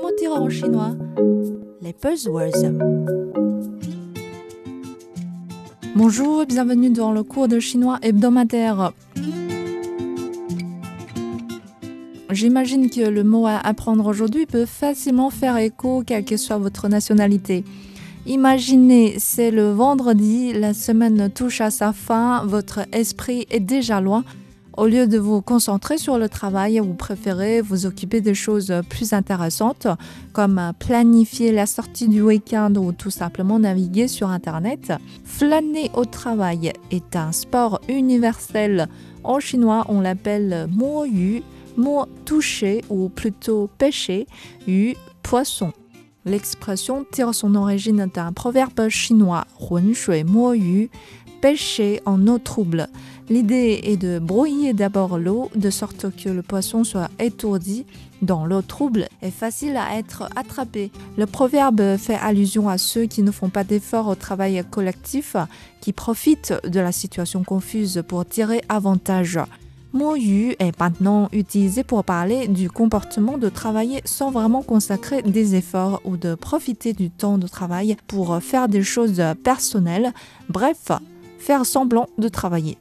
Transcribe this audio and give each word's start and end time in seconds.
Comment 0.00 0.16
dire 0.16 0.32
en 0.32 0.48
chinois 0.48 0.96
Les 1.82 1.92
buzzwords. 1.92 2.72
Bonjour, 5.94 6.46
bienvenue 6.46 6.88
dans 6.88 7.12
le 7.12 7.22
cours 7.22 7.48
de 7.48 7.60
chinois 7.60 7.98
hebdomadaire. 8.00 8.92
J'imagine 12.30 12.88
que 12.88 13.10
le 13.10 13.24
mot 13.24 13.46
à 13.46 13.58
apprendre 13.58 14.06
aujourd'hui 14.06 14.46
peut 14.46 14.64
facilement 14.64 15.28
faire 15.28 15.58
écho 15.58 16.02
quelle 16.06 16.24
que 16.24 16.38
soit 16.38 16.56
votre 16.56 16.88
nationalité. 16.88 17.62
Imaginez, 18.24 19.16
c'est 19.18 19.50
le 19.50 19.70
vendredi, 19.70 20.54
la 20.54 20.72
semaine 20.72 21.30
touche 21.30 21.60
à 21.60 21.70
sa 21.70 21.92
fin, 21.92 22.46
votre 22.46 22.80
esprit 22.92 23.46
est 23.50 23.60
déjà 23.60 24.00
loin. 24.00 24.24
Au 24.80 24.86
lieu 24.86 25.06
de 25.06 25.18
vous 25.18 25.42
concentrer 25.42 25.98
sur 25.98 26.16
le 26.16 26.30
travail, 26.30 26.78
vous 26.78 26.94
préférez 26.94 27.60
vous 27.60 27.84
occuper 27.84 28.22
des 28.22 28.32
choses 28.32 28.72
plus 28.88 29.12
intéressantes, 29.12 29.86
comme 30.32 30.72
planifier 30.78 31.52
la 31.52 31.66
sortie 31.66 32.08
du 32.08 32.22
week-end 32.22 32.72
ou 32.76 32.92
tout 32.92 33.10
simplement 33.10 33.58
naviguer 33.58 34.08
sur 34.08 34.30
Internet. 34.30 34.94
Flâner 35.22 35.90
au 35.92 36.06
travail 36.06 36.72
est 36.90 37.14
un 37.14 37.30
sport 37.30 37.82
universel. 37.90 38.88
En 39.22 39.38
chinois, 39.38 39.84
on 39.90 40.00
l'appelle 40.00 40.66
mo 40.70 41.04
yu, 41.04 41.42
mo 41.76 42.06
toucher 42.24 42.82
ou 42.88 43.10
plutôt 43.10 43.68
pêcher, 43.76 44.26
yu 44.66 44.96
poisson. 45.22 45.74
L'expression 46.24 47.04
tire 47.10 47.34
son 47.34 47.54
origine 47.54 48.08
d'un 48.14 48.32
proverbe 48.32 48.88
chinois, 48.88 49.46
Hun 49.60 49.92
Shui 49.92 50.24
Mo 50.24 50.54
Yu, 50.54 50.88
pêcher 51.42 52.00
en 52.06 52.26
eau 52.26 52.38
trouble. 52.38 52.88
L'idée 53.30 53.80
est 53.84 53.96
de 53.96 54.18
brouiller 54.18 54.72
d'abord 54.72 55.16
l'eau 55.16 55.50
de 55.54 55.70
sorte 55.70 56.06
que 56.16 56.28
le 56.28 56.42
poisson 56.42 56.82
soit 56.82 57.08
étourdi 57.20 57.86
dans 58.22 58.44
l'eau 58.44 58.60
trouble 58.60 59.06
et 59.22 59.30
facile 59.30 59.76
à 59.76 59.96
être 59.96 60.28
attrapé. 60.34 60.90
Le 61.16 61.26
proverbe 61.26 61.96
fait 61.96 62.16
allusion 62.16 62.68
à 62.68 62.76
ceux 62.76 63.06
qui 63.06 63.22
ne 63.22 63.30
font 63.30 63.48
pas 63.48 63.62
d'efforts 63.62 64.08
au 64.08 64.16
travail 64.16 64.64
collectif, 64.68 65.36
qui 65.80 65.92
profitent 65.92 66.54
de 66.66 66.80
la 66.80 66.90
situation 66.90 67.44
confuse 67.44 68.02
pour 68.08 68.26
tirer 68.26 68.62
avantage. 68.68 69.38
Mo 69.92 70.16
yu 70.16 70.56
est 70.58 70.76
maintenant 70.80 71.28
utilisé 71.30 71.84
pour 71.84 72.02
parler 72.02 72.48
du 72.48 72.68
comportement 72.68 73.38
de 73.38 73.48
travailler 73.48 74.00
sans 74.04 74.32
vraiment 74.32 74.62
consacrer 74.62 75.22
des 75.22 75.54
efforts 75.54 76.00
ou 76.04 76.16
de 76.16 76.34
profiter 76.34 76.94
du 76.94 77.10
temps 77.10 77.38
de 77.38 77.46
travail 77.46 77.96
pour 78.08 78.42
faire 78.42 78.68
des 78.68 78.82
choses 78.82 79.22
personnelles, 79.44 80.12
bref, 80.48 80.90
faire 81.38 81.64
semblant 81.64 82.08
de 82.18 82.26
travailler. 82.26 82.76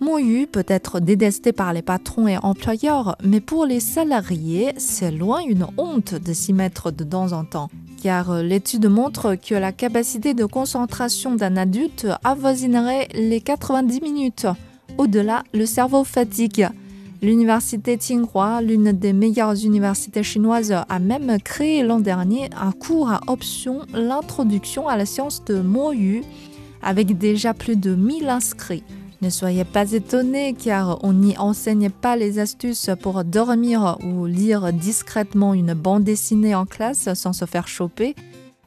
Mo 0.00 0.18
yu 0.18 0.46
peut 0.46 0.64
être 0.68 1.00
détesté 1.00 1.52
par 1.52 1.72
les 1.72 1.80
patrons 1.80 2.28
et 2.28 2.36
employeurs, 2.36 3.16
mais 3.24 3.40
pour 3.40 3.64
les 3.64 3.80
salariés, 3.80 4.74
c'est 4.76 5.10
loin 5.10 5.40
une 5.40 5.66
honte 5.78 6.14
de 6.14 6.32
s'y 6.34 6.52
mettre 6.52 6.90
de 6.90 7.02
temps 7.02 7.32
en 7.32 7.44
temps. 7.44 7.70
Car 8.02 8.42
l'étude 8.42 8.88
montre 8.88 9.36
que 9.36 9.54
la 9.54 9.72
capacité 9.72 10.34
de 10.34 10.44
concentration 10.44 11.34
d'un 11.34 11.56
adulte 11.56 12.06
avoisinerait 12.24 13.08
les 13.14 13.40
90 13.40 14.02
minutes. 14.02 14.46
Au-delà, 14.98 15.44
le 15.54 15.64
cerveau 15.64 16.04
fatigue. 16.04 16.68
L'université 17.22 17.96
Tsinghua, 17.96 18.60
l'une 18.60 18.92
des 18.92 19.14
meilleures 19.14 19.64
universités 19.64 20.22
chinoises, 20.22 20.72
a 20.72 20.98
même 20.98 21.38
créé 21.40 21.82
l'an 21.82 22.00
dernier 22.00 22.50
un 22.60 22.72
cours 22.72 23.10
à 23.10 23.20
option 23.28 23.80
l'introduction 23.94 24.88
à 24.88 24.98
la 24.98 25.06
science 25.06 25.42
de 25.46 25.62
Mo 25.62 25.92
Yu, 25.92 26.22
avec 26.82 27.16
déjà 27.16 27.54
plus 27.54 27.76
de 27.76 27.94
1000 27.94 28.28
inscrits. 28.28 28.84
Ne 29.22 29.30
soyez 29.30 29.64
pas 29.64 29.92
étonnés 29.92 30.54
car 30.54 31.02
on 31.02 31.14
n'y 31.14 31.38
enseigne 31.38 31.88
pas 31.88 32.16
les 32.16 32.38
astuces 32.38 32.90
pour 33.00 33.24
dormir 33.24 33.96
ou 34.04 34.26
lire 34.26 34.72
discrètement 34.72 35.54
une 35.54 35.72
bande 35.72 36.04
dessinée 36.04 36.54
en 36.54 36.66
classe 36.66 37.12
sans 37.14 37.32
se 37.32 37.46
faire 37.46 37.66
choper. 37.66 38.14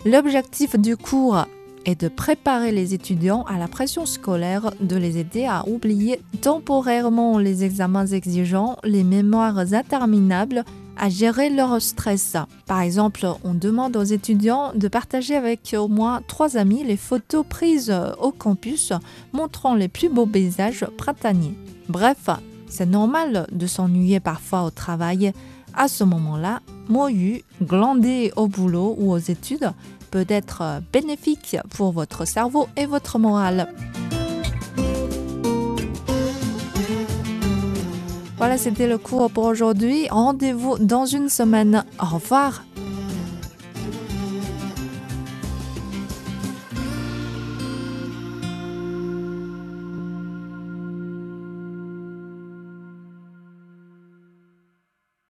L'objectif 0.05 0.75
du 0.75 0.97
cours 0.97 1.45
est 1.85 2.01
de 2.01 2.07
préparer 2.07 2.71
les 2.71 2.93
étudiants 2.93 3.43
à 3.43 3.57
la 3.57 3.67
pression 3.67 4.05
scolaire, 4.05 4.71
de 4.79 4.95
les 4.95 5.17
aider 5.17 5.45
à 5.45 5.67
oublier 5.67 6.19
temporairement 6.41 7.37
les 7.37 7.63
examens 7.63 8.07
exigeants, 8.07 8.77
les 8.83 9.03
mémoires 9.03 9.59
interminables, 9.73 10.63
à 10.99 11.09
gérer 11.09 11.49
leur 11.49 11.81
stress. 11.81 12.35
Par 12.67 12.81
exemple, 12.81 13.25
on 13.43 13.53
demande 13.53 13.95
aux 13.95 14.03
étudiants 14.03 14.71
de 14.75 14.87
partager 14.87 15.35
avec 15.35 15.75
au 15.77 15.87
moins 15.87 16.21
trois 16.27 16.57
amis 16.57 16.83
les 16.83 16.97
photos 16.97 17.45
prises 17.47 17.95
au 18.19 18.31
campus 18.31 18.91
montrant 19.31 19.73
les 19.73 19.87
plus 19.87 20.09
beaux 20.09 20.25
paysages 20.25 20.85
printaniers. 20.97 21.55
Bref, 21.87 22.29
c'est 22.67 22.85
normal 22.85 23.47
de 23.51 23.65
s'ennuyer 23.65 24.19
parfois 24.19 24.63
au 24.63 24.69
travail. 24.69 25.33
À 25.73 25.87
ce 25.87 26.03
moment-là, 26.03 26.59
Moyu, 26.89 27.43
glandé 27.61 28.33
au 28.35 28.47
boulot 28.47 28.95
ou 28.99 29.11
aux 29.11 29.17
études, 29.17 29.71
peut 30.11 30.25
être 30.27 30.81
bénéfique 30.91 31.57
pour 31.69 31.91
votre 31.91 32.25
cerveau 32.25 32.67
et 32.75 32.85
votre 32.85 33.19
morale. 33.19 33.67
Voilà, 38.39 38.57
c'était 38.57 38.87
le 38.87 38.97
cours 38.97 39.29
pour 39.29 39.43
aujourd'hui. 39.43 40.07
Rendez-vous 40.09 40.77
dans 40.79 41.05
une 41.05 41.27
semaine. 41.27 41.83
Au 42.01 42.05
revoir. 42.15 42.63